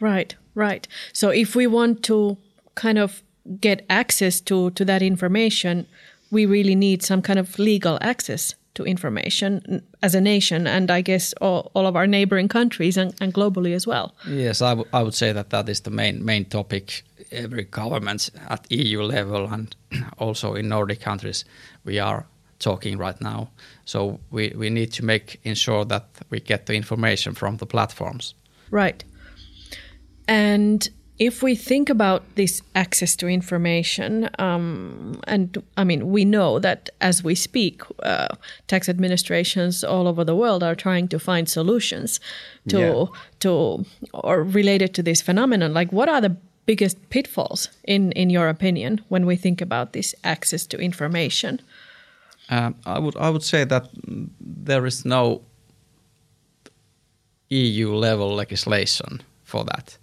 right, 0.00 0.34
right. 0.54 0.88
So 1.12 1.28
if 1.30 1.54
we 1.54 1.66
want 1.68 2.02
to 2.02 2.36
kind 2.74 2.98
of 2.98 3.22
get 3.60 3.84
access 3.88 4.40
to 4.42 4.70
to 4.70 4.84
that 4.84 5.02
information, 5.02 5.86
we 6.30 6.46
really 6.46 6.74
need 6.74 7.02
some 7.02 7.22
kind 7.22 7.38
of 7.38 7.58
legal 7.58 7.98
access 8.00 8.54
to 8.74 8.84
information 8.84 9.82
as 10.02 10.14
a 10.14 10.20
nation, 10.20 10.66
and 10.66 10.90
I 10.90 11.02
guess 11.02 11.34
all, 11.40 11.70
all 11.74 11.86
of 11.86 11.94
our 11.94 12.06
neighboring 12.06 12.48
countries 12.48 12.96
and, 12.96 13.14
and 13.20 13.34
globally 13.34 13.74
as 13.74 13.86
well. 13.86 14.14
Yes, 14.26 14.62
I, 14.62 14.70
w- 14.70 14.88
I 14.94 15.02
would 15.02 15.14
say 15.14 15.32
that 15.32 15.50
that 15.50 15.68
is 15.68 15.80
the 15.80 15.90
main 15.90 16.24
main 16.24 16.44
topic. 16.46 17.04
Every 17.30 17.64
government 17.64 18.30
at 18.48 18.70
EU 18.70 19.02
level 19.02 19.46
and 19.52 19.74
also 20.18 20.54
in 20.54 20.68
Nordic 20.68 21.00
countries, 21.00 21.44
we 21.84 21.98
are 21.98 22.26
talking 22.58 22.96
right 22.96 23.20
now. 23.20 23.48
So 23.84 24.20
we, 24.30 24.52
we 24.56 24.70
need 24.70 24.92
to 24.92 25.04
make 25.04 25.40
ensure 25.44 25.84
that 25.86 26.06
we 26.30 26.40
get 26.40 26.66
the 26.66 26.74
information 26.74 27.34
from 27.34 27.56
the 27.56 27.66
platforms. 27.66 28.34
Right. 28.70 29.04
And 30.28 30.88
if 31.26 31.42
we 31.42 31.54
think 31.54 31.90
about 31.90 32.22
this 32.34 32.62
access 32.74 33.16
to 33.16 33.28
information, 33.28 34.28
um, 34.38 35.20
and 35.28 35.62
I 35.76 35.84
mean, 35.84 36.10
we 36.10 36.24
know 36.24 36.58
that 36.58 36.90
as 37.00 37.22
we 37.22 37.34
speak, 37.34 37.82
uh, 38.02 38.26
tax 38.66 38.88
administrations 38.88 39.84
all 39.84 40.06
over 40.08 40.24
the 40.24 40.34
world 40.34 40.62
are 40.62 40.74
trying 40.74 41.08
to 41.08 41.18
find 41.18 41.48
solutions 41.48 42.20
to 42.68 42.78
Yeah. 42.78 43.04
to 43.40 43.84
or 44.12 44.42
related 44.54 44.94
to 44.94 45.02
this 45.02 45.22
phenomenon. 45.22 45.72
Like, 45.72 45.92
what 45.92 46.08
are 46.08 46.20
the 46.20 46.36
biggest 46.66 46.96
pitfalls 47.10 47.68
in 47.84 48.12
in 48.12 48.30
your 48.30 48.48
opinion 48.48 49.00
when 49.08 49.26
we 49.26 49.36
think 49.36 49.62
about 49.62 49.92
this 49.92 50.14
access 50.22 50.66
to 50.66 50.76
information? 50.78 51.60
Um, 52.50 52.74
I 52.84 52.98
would 52.98 53.16
I 53.16 53.28
would 53.30 53.44
say 53.44 53.64
that 53.66 53.84
there 54.66 54.86
is 54.86 55.04
no 55.04 55.40
EU 57.50 57.94
level 57.94 58.34
legislation 58.36 59.20
for 59.44 59.64
that. 59.64 59.98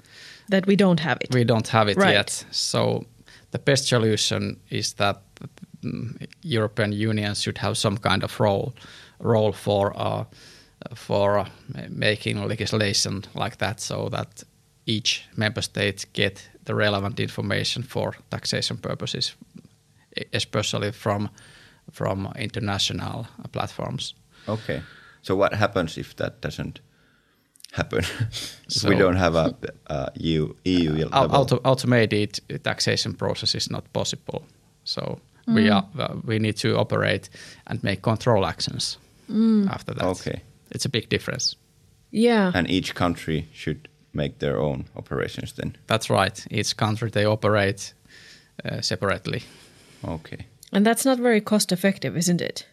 That 0.50 0.66
we 0.68 0.76
don't 0.76 1.00
have 1.00 1.18
it. 1.22 1.34
We 1.34 1.44
don't 1.44 1.68
have 1.68 1.92
it 1.92 1.98
Right. 1.98 2.14
yet. 2.14 2.46
So 2.52 3.06
the 3.52 3.60
best 3.60 3.88
solution 3.88 4.60
is 4.70 4.94
that 4.94 5.22
mm, 5.84 6.28
European 6.44 6.92
Union 6.92 7.36
should 7.36 7.58
have 7.60 7.76
some 7.76 7.98
kind 7.98 8.24
of 8.24 8.40
role 8.40 8.74
role 9.20 9.52
for 9.52 9.94
uh, 9.96 10.24
for 10.96 11.40
uh, 11.40 11.46
making 11.90 12.48
legislation 12.48 13.24
like 13.36 13.58
that, 13.58 13.82
so 13.82 14.10
that 14.10 14.44
each 14.86 15.24
member 15.36 15.62
state 15.62 16.06
get 16.14 16.50
the 16.66 16.74
relevant 16.76 17.20
information 17.20 17.84
for 17.84 18.14
taxation 18.30 18.78
purposes, 18.78 19.36
especially 20.34 20.92
from 20.92 21.30
from 21.92 22.32
international 22.36 23.26
platforms. 23.52 24.16
Okay. 24.48 24.82
So 25.22 25.36
what 25.36 25.54
happens 25.54 25.98
if 25.98 26.16
that 26.16 26.42
doesn't 26.42 26.80
happen? 27.72 28.00
if 28.00 28.84
we 28.88 28.96
don't 28.96 29.16
have 29.18 29.36
a, 29.36 29.56
a 29.88 30.12
EU, 30.16 30.54
EU 30.66 30.92
level? 30.92 31.14
Au- 31.14 31.42
auto, 31.42 31.62
automated 31.64 32.40
taxation 32.64 33.14
process 33.14 33.56
is 33.56 33.70
not 33.70 33.92
possible. 33.94 34.44
So 34.84 35.20
we 35.48 35.70
are 35.70 35.86
uh, 35.98 36.16
we 36.26 36.40
need 36.40 36.58
to 36.58 36.78
operate 36.78 37.30
and 37.68 37.84
make 37.84 38.02
control 38.02 38.46
actions 38.46 38.98
after 39.70 39.94
that. 39.94 40.06
Okay. 40.06 40.42
it's 40.72 40.86
a 40.86 40.90
big 40.90 41.10
difference. 41.10 41.56
Yeah. 42.12 42.52
And 42.56 42.70
each 42.70 42.96
country 42.96 43.48
should 43.54 43.88
make 44.14 44.40
their 44.40 44.60
own 44.60 44.86
operations 44.96 45.54
then. 45.54 45.76
That's 45.88 46.10
right. 46.10 46.48
Each 46.50 46.76
country 46.76 47.10
they 47.10 47.26
operate 47.26 47.94
uh, 48.66 48.82
separately. 48.82 49.44
Okay. 50.04 50.46
and 50.72 50.86
that's 50.86 51.06
not 51.06 51.18
very 51.20 51.42
cost 51.42 51.72
effective, 51.72 52.18
isn't 52.18 52.42
it? 52.42 52.66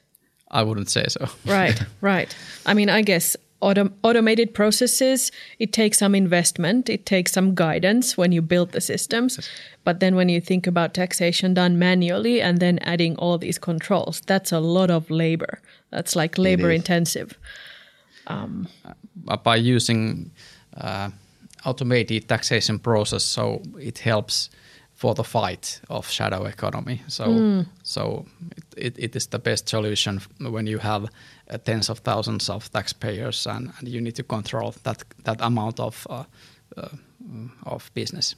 I 0.50 0.62
wouldn't 0.62 0.88
say 0.88 1.04
so. 1.08 1.28
Right, 1.44 1.82
right. 2.00 2.36
I 2.64 2.74
mean, 2.74 2.88
I 2.88 3.02
guess 3.02 3.36
autom- 3.60 3.92
automated 4.02 4.54
processes, 4.54 5.32
it 5.58 5.72
takes 5.72 5.98
some 5.98 6.14
investment, 6.14 6.88
it 6.88 7.06
takes 7.06 7.32
some 7.32 7.54
guidance 7.54 8.16
when 8.16 8.32
you 8.32 8.42
build 8.42 8.72
the 8.72 8.80
systems. 8.80 9.48
But 9.84 10.00
then 10.00 10.16
when 10.16 10.28
you 10.28 10.40
think 10.40 10.66
about 10.66 10.94
taxation 10.94 11.54
done 11.54 11.78
manually 11.78 12.40
and 12.40 12.58
then 12.58 12.78
adding 12.80 13.16
all 13.16 13.38
these 13.38 13.58
controls, 13.58 14.22
that's 14.26 14.52
a 14.52 14.60
lot 14.60 14.90
of 14.90 15.10
labor. 15.10 15.60
That's 15.90 16.16
like 16.16 16.38
labor 16.38 16.70
intensive. 16.70 17.38
Uh, 18.26 19.36
by 19.44 19.56
using 19.56 20.30
uh, 20.76 21.10
automated 21.64 22.28
taxation 22.28 22.78
process, 22.78 23.24
so 23.24 23.62
it 23.78 23.98
helps 23.98 24.50
for 24.96 25.14
the 25.14 25.22
fight 25.22 25.80
of 25.90 26.08
shadow 26.08 26.44
economy. 26.46 27.02
So, 27.06 27.64
so 27.82 28.24
it, 28.56 28.64
it, 28.76 28.98
it 28.98 29.16
is 29.16 29.26
the 29.26 29.38
best 29.38 29.68
solution 29.68 30.20
when 30.40 30.66
you 30.66 30.78
have 30.78 31.04
uh, 31.50 31.58
tens 31.58 31.90
of 31.90 31.98
thousands 31.98 32.48
of 32.48 32.70
taxpayers 32.72 33.46
and, 33.46 33.72
and 33.78 33.88
you 33.88 34.00
need 34.00 34.14
to 34.16 34.22
control 34.22 34.74
that 34.82 35.04
that 35.24 35.40
amount 35.40 35.80
of 35.80 36.06
uh, 36.10 36.24
uh, 36.76 36.88
of 37.66 37.90
business. 37.94 38.36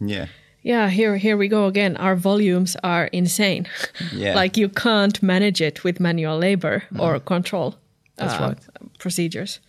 Yeah. 0.00 0.26
Yeah, 0.64 0.90
here 0.90 1.16
here 1.16 1.36
we 1.36 1.48
go 1.48 1.66
again. 1.66 1.96
Our 1.96 2.16
volumes 2.16 2.76
are 2.82 3.06
insane. 3.12 3.68
Yeah. 4.12 4.34
like 4.42 4.56
you 4.56 4.68
can't 4.68 5.22
manage 5.22 5.60
it 5.60 5.84
with 5.84 6.00
manual 6.00 6.38
labor 6.38 6.82
or 6.98 7.20
control 7.20 7.74
That's 8.16 8.34
uh, 8.34 8.46
right. 8.46 8.58
procedures. 8.98 9.60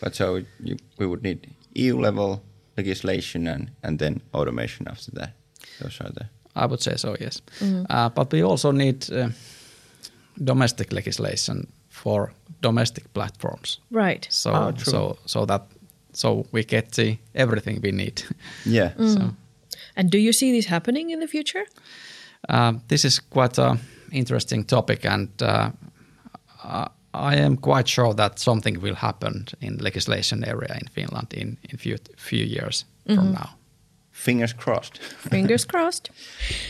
But 0.00 0.14
so 0.14 0.42
you, 0.64 0.76
we 0.98 1.06
would 1.06 1.22
need 1.22 1.48
EU 1.74 2.00
level 2.00 2.42
legislation 2.76 3.46
and, 3.46 3.70
and 3.82 3.98
then 3.98 4.20
automation 4.32 4.88
after 4.88 5.10
that. 5.12 5.34
Those 5.82 6.00
are 6.00 6.12
the. 6.12 6.26
I 6.56 6.66
would 6.66 6.82
say 6.82 6.96
so, 6.96 7.16
yes. 7.20 7.42
Uh, 7.90 8.08
but 8.08 8.32
we 8.32 8.42
also 8.44 8.72
need 8.72 9.10
uh, 9.12 9.28
domestic 10.44 10.92
legislation 10.92 11.66
for 11.88 12.32
domestic 12.62 13.12
platforms. 13.12 13.80
Right. 13.90 14.26
So 14.30 14.72
true. 14.72 14.92
so 14.92 15.16
so 15.26 15.46
that 15.46 15.62
so 16.12 16.46
we 16.52 16.64
get 16.64 16.92
the 16.92 17.18
everything 17.34 17.80
we 17.82 17.92
need. 17.92 18.22
Yeah. 18.66 18.92
so 18.96 19.20
And 19.96 20.10
do 20.10 20.18
you 20.18 20.32
see 20.32 20.52
this 20.52 20.66
happening 20.66 21.10
in 21.10 21.20
the 21.20 21.28
future? 21.28 21.64
uh, 22.48 22.72
this 22.88 23.04
is 23.04 23.20
quite 23.20 23.58
a 23.58 23.76
interesting 24.12 24.64
topic, 24.64 25.04
and 25.04 25.28
uh, 25.42 25.70
I, 26.64 26.86
I 27.14 27.36
am 27.36 27.56
quite 27.56 27.88
sure 27.88 28.14
that 28.14 28.38
something 28.38 28.80
will 28.80 28.94
happen 28.94 29.46
in 29.60 29.78
legislation 29.78 30.44
area 30.44 30.74
in 30.74 30.88
Finland 30.94 31.32
in 31.32 31.58
in 31.62 31.78
few 31.78 31.96
few 32.16 32.44
years 32.44 32.86
from 33.06 33.32
now. 33.32 33.48
Fingers 34.12 34.52
crossed. 34.52 34.98
Fingers 35.02 35.64
crossed. 35.64 36.10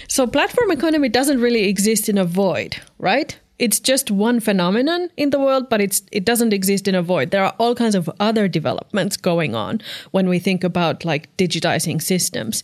So, 0.09 0.26
platform 0.26 0.70
economy 0.70 1.09
doesn't 1.09 1.40
really 1.40 1.64
exist 1.64 2.09
in 2.09 2.18
a 2.18 2.25
void, 2.25 2.76
right? 2.99 3.38
It's 3.59 3.78
just 3.78 4.11
one 4.11 4.40
phenomenon 4.40 5.11
in 5.18 5.30
the 5.30 5.38
world, 5.38 5.68
but 5.68 5.80
it's 5.80 6.02
it 6.12 6.25
doesn't 6.25 6.52
exist 6.52 6.88
in 6.88 6.94
a 6.94 7.02
void. 7.02 7.30
There 7.30 7.44
are 7.44 7.54
all 7.59 7.75
kinds 7.75 7.94
of 7.94 8.09
other 8.18 8.49
developments 8.49 9.16
going 9.18 9.54
on 9.54 9.80
when 10.12 10.28
we 10.28 10.38
think 10.38 10.64
about 10.64 11.04
like 11.04 11.37
digitizing 11.37 12.00
systems. 12.00 12.62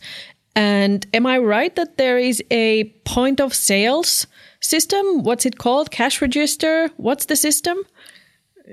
And 0.55 1.05
am 1.13 1.27
I 1.27 1.37
right 1.37 1.75
that 1.75 1.97
there 1.97 2.17
is 2.17 2.43
a 2.49 2.85
point 3.05 3.39
of 3.39 3.53
sales 3.53 4.25
system? 4.59 5.21
What's 5.21 5.45
it 5.45 5.59
called? 5.59 5.91
Cash 5.91 6.19
register? 6.19 6.89
What's 6.97 7.25
the 7.25 7.35
system? 7.35 7.77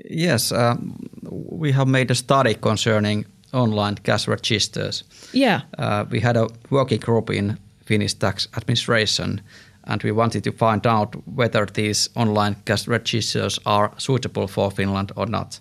Yes, 0.08 0.50
um, 0.50 1.10
we 1.22 1.72
have 1.72 1.86
made 1.86 2.10
a 2.10 2.14
study 2.14 2.54
concerning 2.54 3.26
online 3.54 3.94
cash 3.94 4.28
registers. 4.28 5.04
Yeah. 5.32 5.60
Uh, 5.78 6.04
we 6.10 6.20
had 6.20 6.36
a 6.36 6.48
working 6.70 7.00
group 7.00 7.30
in 7.30 7.58
Finnish 7.84 8.14
tax 8.14 8.48
administration, 8.56 9.40
and 9.84 10.02
we 10.02 10.12
wanted 10.12 10.44
to 10.44 10.52
find 10.52 10.86
out 10.86 11.14
whether 11.36 11.66
these 11.66 12.10
online 12.14 12.56
cash 12.64 12.88
registers 12.88 13.60
are 13.64 13.90
suitable 13.96 14.48
for 14.48 14.70
Finland 14.70 15.12
or 15.16 15.26
not. 15.26 15.60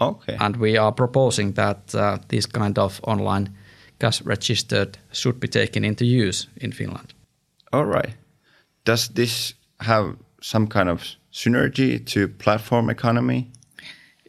Okay. 0.00 0.36
And 0.40 0.56
we 0.56 0.78
are 0.78 0.92
proposing 0.92 1.54
that 1.54 1.94
uh, 1.94 2.18
this 2.28 2.46
kind 2.46 2.78
of 2.78 3.00
online 3.02 3.48
cash 3.98 4.22
registered 4.22 4.98
should 5.12 5.40
be 5.40 5.48
taken 5.48 5.84
into 5.84 6.04
use 6.04 6.48
in 6.56 6.72
Finland. 6.72 7.14
All 7.72 7.86
right. 7.86 8.16
Does 8.84 9.08
this 9.08 9.54
have 9.80 10.16
some 10.40 10.66
kind 10.66 10.88
of 10.88 11.16
synergy 11.32 11.98
to 12.04 12.28
platform 12.28 12.90
economy? 12.90 13.50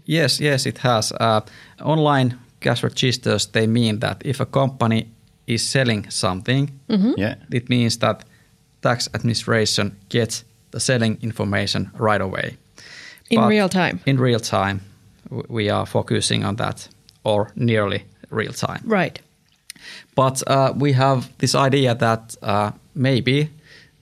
Yes, 0.06 0.40
yes, 0.40 0.66
it 0.66 0.78
has. 0.78 1.12
Uh, 1.12 1.42
online 1.82 2.38
cash 2.66 2.84
registers, 2.84 3.48
they 3.52 3.68
mean 3.68 4.00
that 4.00 4.22
if 4.26 4.40
a 4.42 4.46
company 4.46 5.06
is 5.48 5.72
selling 5.72 6.10
something, 6.10 6.70
Yeah. 7.18 7.36
it 7.52 7.70
means 7.70 7.98
that 7.98 8.26
tax 8.82 9.10
administration 9.14 9.92
gets 10.10 10.46
the 10.72 10.80
selling 10.80 11.18
information 11.22 11.90
right 12.00 12.22
away. 12.22 12.58
In 13.30 13.42
But 13.42 13.50
real 13.50 13.70
time. 13.70 14.00
In 14.06 14.18
real 14.22 14.40
time, 14.40 14.80
we 15.50 15.72
are 15.72 15.86
focusing 15.86 16.46
on 16.46 16.56
that, 16.56 16.90
or 17.24 17.48
nearly 17.56 18.00
real 18.32 18.54
time. 18.54 18.80
Right. 18.86 19.22
But 20.16 20.42
uh, 20.48 20.74
we 20.82 20.94
have 20.94 21.22
this 21.38 21.56
idea 21.56 21.96
that 21.96 22.36
uh, 22.42 22.72
maybe 22.94 23.50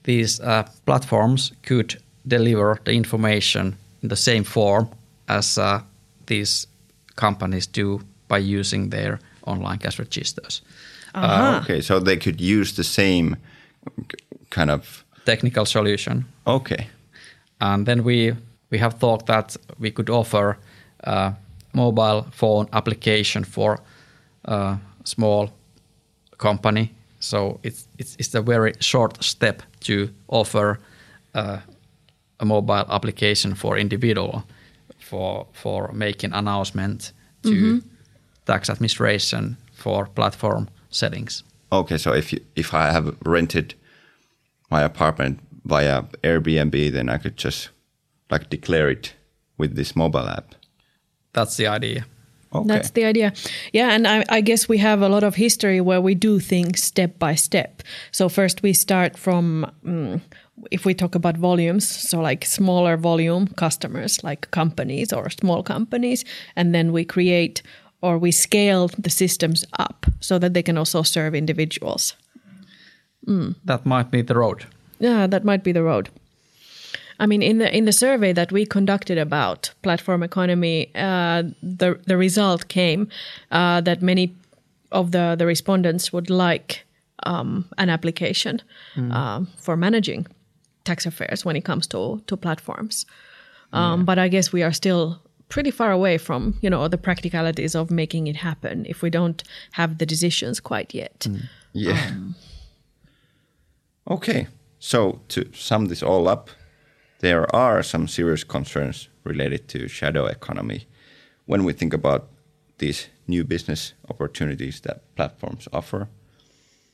these 0.04 0.40
uh, 0.42 0.62
platforms 0.84 1.52
could 1.68 1.96
deliver 2.26 2.78
the 2.84 2.92
information 2.92 3.76
in 4.02 4.08
the 4.08 4.16
same 4.16 4.44
form 4.44 4.88
as 5.28 5.58
uh, 5.58 5.80
these 6.26 6.66
companies 7.14 7.66
do 7.66 8.00
by 8.34 8.58
using 8.58 8.90
their 8.90 9.18
online 9.46 9.78
cash 9.78 9.98
registers. 9.98 10.62
Uh, 11.14 11.60
okay, 11.62 11.80
so 11.82 12.00
they 12.00 12.16
could 12.16 12.40
use 12.40 12.74
the 12.74 12.84
same 12.84 13.36
kind 14.50 14.70
of. 14.70 15.04
Technical 15.24 15.66
solution. 15.66 16.24
Okay. 16.46 16.88
And 17.60 17.86
then 17.86 18.04
we 18.04 18.34
we 18.70 18.78
have 18.78 18.98
thought 18.98 19.26
that 19.26 19.56
we 19.78 19.90
could 19.90 20.10
offer 20.10 20.56
a 21.00 21.32
mobile 21.72 22.26
phone 22.30 22.66
application 22.72 23.44
for 23.44 23.78
a 24.44 24.76
small 25.04 25.48
company. 26.36 26.88
So 27.20 27.60
it's 27.62 27.88
it's, 27.98 28.16
it's 28.18 28.34
a 28.34 28.42
very 28.42 28.72
short 28.80 29.24
step 29.24 29.62
to 29.80 30.08
offer 30.26 30.78
uh, 31.34 31.58
a 32.38 32.44
mobile 32.44 32.84
application 32.88 33.54
for 33.54 33.78
individual 33.78 34.42
for 34.98 35.46
for 35.52 35.92
making 35.92 36.34
announcement 36.34 37.12
to 37.42 37.82
tax 38.46 38.70
administration 38.70 39.56
for 39.72 40.06
platform 40.06 40.68
settings. 40.90 41.42
Okay, 41.72 41.98
so 41.98 42.12
if 42.12 42.32
you, 42.32 42.40
if 42.56 42.72
I 42.74 42.90
have 42.90 43.16
rented 43.24 43.74
my 44.70 44.82
apartment 44.82 45.40
via 45.64 46.02
Airbnb, 46.22 46.92
then 46.92 47.08
I 47.08 47.18
could 47.18 47.36
just 47.36 47.70
like 48.30 48.50
declare 48.50 48.90
it 48.90 49.14
with 49.58 49.76
this 49.76 49.96
mobile 49.96 50.28
app. 50.28 50.54
That's 51.32 51.56
the 51.56 51.66
idea. 51.66 52.06
Okay. 52.54 52.68
That's 52.68 52.90
the 52.90 53.04
idea. 53.04 53.32
Yeah, 53.72 53.90
and 53.90 54.06
I, 54.06 54.24
I 54.28 54.40
guess 54.40 54.68
we 54.68 54.78
have 54.78 55.02
a 55.02 55.08
lot 55.08 55.24
of 55.24 55.34
history 55.34 55.80
where 55.80 56.00
we 56.00 56.14
do 56.14 56.38
things 56.38 56.82
step 56.82 57.18
by 57.18 57.34
step. 57.34 57.82
So 58.12 58.28
first 58.28 58.62
we 58.62 58.72
start 58.72 59.18
from, 59.18 59.70
mm, 59.84 60.20
if 60.70 60.84
we 60.84 60.94
talk 60.94 61.16
about 61.16 61.36
volumes, 61.36 61.88
so 61.88 62.20
like 62.20 62.44
smaller 62.44 62.96
volume 62.96 63.48
customers, 63.48 64.22
like 64.22 64.48
companies 64.52 65.12
or 65.12 65.28
small 65.30 65.64
companies, 65.64 66.24
and 66.54 66.72
then 66.72 66.92
we 66.92 67.04
create 67.04 67.62
or 68.04 68.18
we 68.20 68.32
scale 68.32 68.88
the 69.02 69.10
systems 69.10 69.64
up 69.78 70.06
so 70.20 70.38
that 70.38 70.52
they 70.52 70.62
can 70.62 70.78
also 70.78 71.02
serve 71.02 71.38
individuals. 71.38 72.16
That 73.66 73.84
might 73.86 74.10
be 74.10 74.22
the 74.22 74.34
road. 74.34 74.66
Yeah, 75.00 75.28
that 75.30 75.44
might 75.44 75.62
be 75.64 75.72
the 75.72 75.82
road. 75.82 76.08
I 77.20 77.26
mean, 77.26 77.42
in 77.42 77.58
the 77.58 77.68
in 77.76 77.84
the 77.84 77.92
survey 77.92 78.34
that 78.34 78.52
we 78.52 78.66
conducted 78.66 79.18
about 79.18 79.74
platform 79.82 80.22
economy, 80.22 80.90
uh, 80.94 81.42
the 81.78 81.98
the 82.06 82.16
result 82.16 82.68
came 82.68 83.06
uh, 83.50 83.80
that 83.84 84.02
many 84.02 84.34
of 84.90 85.10
the 85.10 85.36
the 85.38 85.46
respondents 85.46 86.12
would 86.12 86.28
like 86.28 86.84
um, 87.26 87.64
an 87.76 87.88
application 87.88 88.60
uh, 89.12 89.44
for 89.60 89.76
managing 89.76 90.26
tax 90.84 91.06
affairs 91.06 91.44
when 91.44 91.56
it 91.56 91.64
comes 91.64 91.86
to 91.86 92.20
to 92.26 92.36
platforms. 92.36 93.06
Um, 93.72 94.04
But 94.04 94.18
I 94.18 94.28
guess 94.28 94.52
we 94.52 94.64
are 94.64 94.72
still 94.72 95.16
pretty 95.54 95.70
far 95.70 95.92
away 95.92 96.18
from 96.18 96.58
you 96.62 96.68
know 96.68 96.88
the 96.88 96.98
practicalities 96.98 97.76
of 97.76 97.88
making 97.88 98.26
it 98.26 98.36
happen 98.36 98.84
if 98.88 99.02
we 99.02 99.08
don't 99.08 99.44
have 99.70 99.98
the 99.98 100.06
decisions 100.06 100.60
quite 100.60 100.92
yet. 100.92 101.20
Mm. 101.20 101.42
Yeah. 101.72 102.06
Um, 102.08 102.34
okay. 104.16 104.48
So 104.80 105.20
to 105.28 105.48
sum 105.54 105.86
this 105.86 106.02
all 106.02 106.26
up, 106.28 106.50
there 107.20 107.46
are 107.54 107.84
some 107.84 108.08
serious 108.08 108.44
concerns 108.44 109.08
related 109.22 109.68
to 109.68 109.88
shadow 109.88 110.26
economy 110.26 110.86
when 111.46 111.64
we 111.64 111.72
think 111.72 111.94
about 111.94 112.22
these 112.78 113.06
new 113.28 113.44
business 113.44 113.94
opportunities 114.10 114.80
that 114.80 115.02
platforms 115.14 115.68
offer. 115.72 116.08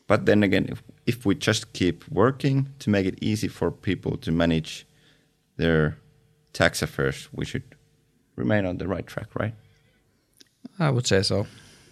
But 0.06 0.26
then 0.26 0.42
again, 0.42 0.66
if, 0.68 0.82
if 1.06 1.26
we 1.26 1.34
just 1.34 1.72
keep 1.72 2.04
working 2.10 2.68
to 2.80 2.90
make 2.90 3.06
it 3.06 3.18
easy 3.22 3.48
for 3.48 3.70
people 3.70 4.18
to 4.18 4.30
manage 4.30 4.86
their 5.56 5.96
tax 6.52 6.82
affairs, 6.82 7.28
we 7.32 7.44
should 7.44 7.62
remain 8.40 8.64
on 8.66 8.78
the 8.78 8.88
right 8.88 9.06
track, 9.06 9.28
right? 9.34 9.54
I 10.78 10.90
would 10.90 11.06
say 11.06 11.22
so. 11.22 11.46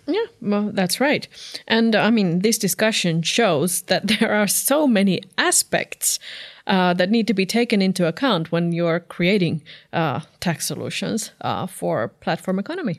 Yeah, 0.07 0.27
well, 0.41 0.71
that's 0.73 1.01
right. 1.01 1.29
And 1.67 1.95
I 1.95 2.11
mean, 2.11 2.41
this 2.41 2.59
discussion 2.59 3.23
shows 3.23 3.83
that 3.83 4.09
there 4.21 4.33
are 4.33 4.49
so 4.49 4.87
many 4.87 5.21
aspects 5.37 6.19
uh, 6.67 6.95
that 6.95 7.11
need 7.11 7.27
to 7.27 7.35
be 7.35 7.47
taken 7.47 7.83
into 7.83 8.07
account 8.07 8.51
when 8.51 8.73
you're 8.73 9.01
creating 9.01 9.63
uh, 9.93 10.21
tax 10.41 10.67
solutions 10.67 11.33
uh, 11.43 11.67
for 11.67 12.09
platform 12.21 12.59
economy. 12.59 12.99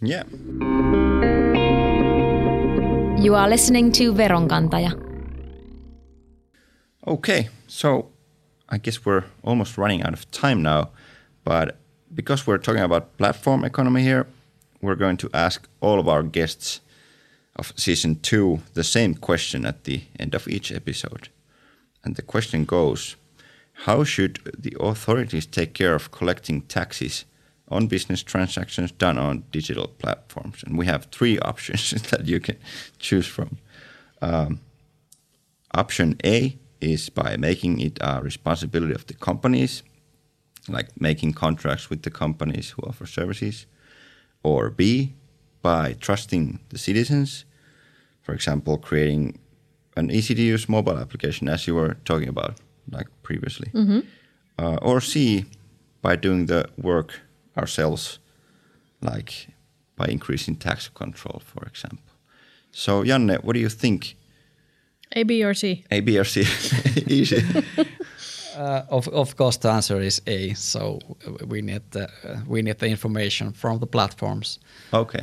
Yeah. 0.00 0.24
You 3.22 3.34
are 3.34 3.48
listening 3.48 3.92
to 3.92 4.12
Veronkantaja. 4.12 4.92
Okay, 7.06 7.48
so 7.66 8.10
I 8.68 8.78
guess 8.78 9.04
we're 9.04 9.24
almost 9.42 9.78
running 9.78 10.02
out 10.02 10.12
of 10.14 10.30
time 10.30 10.62
now, 10.62 10.90
but 11.44 11.78
because 12.14 12.46
we're 12.46 12.58
talking 12.58 12.82
about 12.82 13.16
platform 13.18 13.64
economy 13.64 14.02
here, 14.02 14.26
we're 14.80 14.94
going 14.94 15.16
to 15.18 15.30
ask 15.32 15.68
all 15.80 15.98
of 15.98 16.08
our 16.08 16.22
guests 16.22 16.80
of 17.56 17.72
season 17.76 18.16
two 18.20 18.60
the 18.74 18.84
same 18.84 19.14
question 19.14 19.64
at 19.64 19.84
the 19.84 20.02
end 20.18 20.34
of 20.34 20.48
each 20.48 20.72
episode. 20.72 21.28
And 22.04 22.16
the 22.16 22.22
question 22.22 22.64
goes 22.64 23.16
How 23.86 24.04
should 24.04 24.40
the 24.58 24.76
authorities 24.80 25.46
take 25.46 25.74
care 25.74 25.94
of 25.94 26.10
collecting 26.10 26.62
taxes 26.62 27.24
on 27.68 27.86
business 27.86 28.22
transactions 28.22 28.92
done 28.92 29.18
on 29.18 29.44
digital 29.50 29.88
platforms? 29.88 30.62
And 30.64 30.76
we 30.76 30.86
have 30.86 31.08
three 31.10 31.38
options 31.50 31.90
that 32.10 32.26
you 32.26 32.40
can 32.40 32.56
choose 32.98 33.26
from. 33.26 33.58
Um, 34.20 34.60
option 35.72 36.16
A 36.24 36.56
is 36.80 37.08
by 37.08 37.36
making 37.36 37.80
it 37.80 37.98
a 38.00 38.20
responsibility 38.22 38.94
of 38.94 39.06
the 39.06 39.14
companies, 39.14 39.82
like 40.68 40.88
making 41.00 41.32
contracts 41.34 41.90
with 41.90 42.02
the 42.02 42.10
companies 42.10 42.70
who 42.70 42.82
offer 42.82 43.06
services. 43.06 43.66
Or 44.42 44.70
B, 44.70 45.14
by 45.62 45.94
trusting 45.94 46.60
the 46.68 46.78
citizens, 46.78 47.44
for 48.22 48.34
example, 48.34 48.76
creating 48.78 49.38
an 49.96 50.10
easy 50.10 50.34
to 50.34 50.42
use 50.42 50.68
mobile 50.68 50.98
application, 50.98 51.48
as 51.48 51.66
you 51.66 51.74
were 51.74 51.94
talking 52.04 52.28
about, 52.28 52.56
like 52.90 53.06
previously. 53.22 53.70
Uh, 54.58 54.76
or 54.82 55.00
C, 55.00 55.46
by 56.02 56.16
doing 56.16 56.46
the 56.46 56.68
work 56.76 57.20
ourselves, 57.56 58.18
like 59.00 59.48
by 59.96 60.06
increasing 60.06 60.56
tax 60.56 60.88
control, 60.88 61.40
for 61.44 61.64
example. 61.66 62.12
So, 62.70 63.04
Janne, 63.04 63.42
what 63.44 63.54
do 63.54 63.60
you 63.60 63.68
think? 63.68 64.16
A, 65.12 65.22
B, 65.22 65.44
or 65.44 65.54
C? 65.54 65.84
A, 65.90 66.00
B, 66.00 66.18
or 66.18 66.24
C? 66.24 66.40
Easy. 67.06 67.42
Uh, 68.56 68.82
of 68.88 69.08
of 69.08 69.34
course, 69.36 69.58
the 69.58 69.68
answer 69.70 70.00
is 70.00 70.22
A. 70.26 70.54
So 70.54 70.98
we 71.48 71.60
need 71.62 71.82
the 71.90 72.02
uh, 72.24 72.38
we 72.48 72.62
need 72.62 72.78
the 72.78 72.86
information 72.86 73.52
from 73.52 73.78
the 73.78 73.86
platforms 73.86 74.60
Okay. 74.92 75.22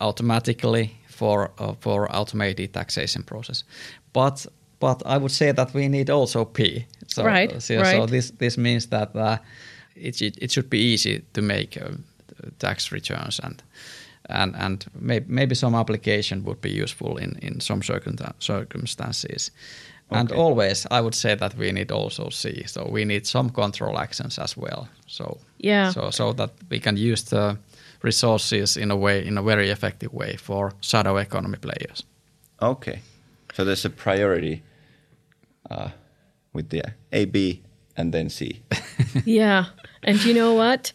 automatically 0.00 0.90
for 1.08 1.50
uh, 1.58 1.74
for 1.80 2.08
automated 2.16 2.72
taxation 2.72 3.22
process. 3.22 3.64
But 4.12 4.46
but 4.80 5.02
I 5.06 5.16
would 5.18 5.32
say 5.32 5.52
that 5.52 5.74
we 5.74 5.88
need 5.88 6.10
also 6.10 6.44
P. 6.44 6.86
So, 7.06 7.24
Right, 7.24 7.50
So, 7.62 7.82
so 7.84 7.98
right. 8.00 8.10
this 8.10 8.32
this 8.38 8.56
means 8.58 8.86
that 8.88 9.14
uh, 9.16 9.36
it 9.96 10.20
it 10.20 10.36
it 10.42 10.50
should 10.52 10.68
be 10.70 10.78
easy 10.94 11.22
to 11.32 11.42
make 11.42 11.78
uh, 11.80 11.90
tax 12.58 12.92
returns 12.92 13.40
and. 13.40 13.62
And, 14.30 14.56
and 14.56 14.86
maybe, 14.94 15.26
maybe 15.28 15.54
some 15.54 15.74
application 15.78 16.44
would 16.44 16.60
be 16.62 16.82
useful 16.82 17.18
in, 17.18 17.38
in 17.42 17.60
some 17.60 17.82
circumta- 17.82 18.32
circumstances. 20.10 20.32
And 20.32 20.40
always, 20.40 20.86
I 20.90 21.00
would 21.00 21.14
say 21.14 21.34
that 21.36 21.54
we 21.56 21.72
need 21.72 21.92
also 21.92 22.30
C. 22.30 22.64
So 22.66 22.88
we 22.92 23.04
need 23.04 23.26
some 23.26 23.50
control 23.50 23.98
actions 23.98 24.38
as 24.38 24.56
well. 24.56 24.88
So 25.06 25.38
Yeah. 25.58 25.92
so 25.92 26.10
so 26.10 26.32
that 26.34 26.50
we 26.70 26.78
can 26.80 26.96
use 26.96 27.22
the 27.24 27.56
resources 28.02 28.76
in 28.76 28.90
a 28.90 28.96
way 28.96 29.26
in 29.26 29.38
a 29.38 29.42
very 29.42 29.70
effective 29.70 30.12
way 30.12 30.36
for 30.36 30.72
shadow 30.80 31.16
economy 31.16 31.58
players. 31.58 32.04
Okay. 32.60 33.00
So 33.54 33.64
there's 33.64 33.84
a 33.84 33.90
priority 33.90 34.62
uh, 35.70 35.88
with 36.52 36.68
the 36.68 36.82
A, 37.12 37.24
B, 37.26 37.62
and 37.96 38.12
then 38.12 38.28
C. 38.30 38.62
yeah. 39.24 39.64
And 40.02 40.24
you 40.24 40.34
know 40.34 40.54
what? 40.54 40.92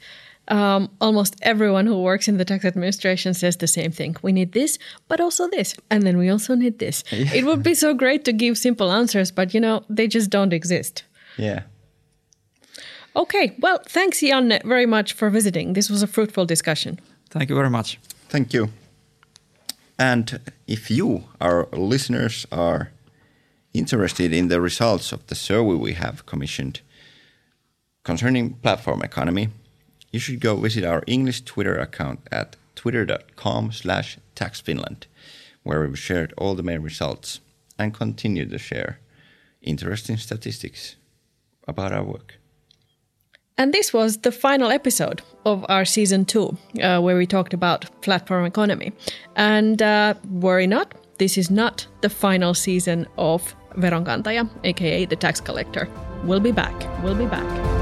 Um, 0.50 0.90
almost 1.00 1.36
everyone 1.44 1.86
who 1.86 2.02
works 2.02 2.28
in 2.28 2.38
the 2.38 2.46
tax 2.46 2.66
administration 2.66 3.34
says 3.36 3.58
the 3.58 3.68
same 3.68 3.92
thing. 3.92 4.16
We 4.24 4.32
need 4.32 4.52
this, 4.54 4.80
but 5.08 5.22
also 5.22 5.48
this. 5.48 5.76
And 5.92 6.04
then 6.04 6.18
we 6.18 6.28
also 6.30 6.56
need 6.56 6.80
this. 6.80 7.04
It 7.12 7.46
would 7.46 7.62
be 7.62 7.76
so 7.76 7.94
great 7.94 8.26
to 8.26 8.34
give 8.34 8.58
simple 8.58 8.92
answers, 8.92 9.32
but 9.32 9.54
you 9.54 9.60
know, 9.60 9.84
they 9.90 10.08
just 10.08 10.30
don't 10.32 10.54
exist. 10.54 11.04
yeah. 11.38 11.62
Okay. 13.16 13.56
Well, 13.60 13.80
thanks, 13.86 14.22
Janne, 14.22 14.64
very 14.64 14.86
much 14.86 15.14
for 15.14 15.30
visiting. 15.30 15.74
This 15.74 15.90
was 15.90 16.04
a 16.04 16.08
fruitful 16.08 16.46
discussion. 16.46 17.00
Thank 17.32 17.50
you 17.50 17.56
very 17.56 17.70
much. 17.70 18.00
Thank 18.30 18.54
you. 18.54 18.70
And 19.98 20.40
if 20.68 20.90
you, 20.90 21.24
our 21.42 21.68
listeners, 21.74 22.46
are 22.52 22.92
interested 23.74 24.32
in 24.34 24.48
the 24.48 24.62
results 24.62 25.12
of 25.12 25.26
the 25.28 25.36
survey 25.36 25.76
we 25.76 25.94
have 25.94 26.26
commissioned 26.26 26.82
concerning 28.04 28.54
platform 28.54 29.02
economy, 29.02 29.50
you 30.12 30.20
should 30.20 30.40
go 30.40 30.56
visit 30.56 30.84
our 30.84 31.04
English 31.08 31.42
Twitter 31.42 31.78
account 31.78 32.20
at 32.32 32.56
twitter.com 32.76 33.72
slash 33.72 34.18
taxfinland, 34.36 35.04
where 35.64 35.82
we've 35.82 36.00
shared 36.00 36.34
all 36.38 36.56
the 36.56 36.64
main 36.64 36.82
results 36.82 37.40
and 37.78 37.94
continue 37.94 38.46
to 38.46 38.58
share 38.58 39.00
interesting 39.62 40.18
statistics 40.18 40.96
about 41.68 41.92
our 41.92 42.04
work. 42.04 42.36
And 43.58 43.74
this 43.74 43.92
was 43.94 44.20
the 44.20 44.32
final 44.32 44.72
episode 44.72 45.22
of 45.46 45.66
our 45.68 45.84
season 45.84 46.24
two, 46.24 46.58
uh, 46.82 47.02
where 47.02 47.18
we 47.18 47.28
talked 47.28 47.54
about 47.54 47.90
platform 48.02 48.46
economy. 48.46 48.94
And 49.36 49.82
uh, 49.82 50.14
worry 50.30 50.66
not, 50.66 50.94
this 51.18 51.38
is 51.38 51.52
not 51.52 51.86
the 52.00 52.10
final 52.10 52.54
season 52.54 53.06
of 53.18 53.54
Veronkantaja, 53.76 54.50
aka 54.64 55.06
the 55.06 55.18
tax 55.18 55.42
collector. 55.42 55.90
We'll 56.24 56.40
be 56.40 56.54
back. 56.54 57.04
We'll 57.04 57.16
be 57.16 57.26
back. 57.26 57.44
We'll 57.44 57.64
be 57.64 57.64
back. 57.64 57.79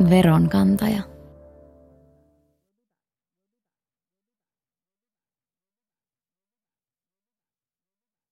Veronkantaja. 0.00 1.09